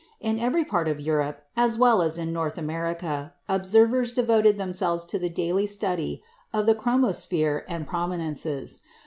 In 0.19 0.39
every 0.39 0.65
part 0.65 0.87
of 0.87 0.99
Europe, 0.99 1.43
as 1.55 1.77
well 1.77 2.01
as 2.01 2.17
in 2.17 2.33
North 2.33 2.57
America, 2.57 3.35
observers 3.47 4.13
devoted 4.15 4.57
themselves 4.57 5.03
to 5.05 5.19
the 5.19 5.29
daily 5.29 5.67
study 5.67 6.23
of 6.51 6.65
the 6.65 6.73
chromosphere 6.73 7.61
and 7.67 7.85
prominences. 7.85 8.79